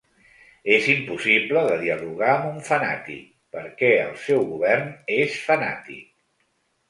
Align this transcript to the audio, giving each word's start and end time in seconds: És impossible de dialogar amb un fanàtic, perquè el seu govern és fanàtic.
És 0.75 0.85
impossible 0.93 1.61
de 1.67 1.73
dialogar 1.81 2.29
amb 2.37 2.47
un 2.51 2.63
fanàtic, 2.69 3.21
perquè 3.57 3.93
el 4.07 4.17
seu 4.29 4.41
govern 4.53 4.89
és 5.17 5.37
fanàtic. 5.51 6.03